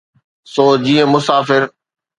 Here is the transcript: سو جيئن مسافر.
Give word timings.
سو 0.53 0.65
جيئن 0.87 1.09
مسافر. 1.13 1.61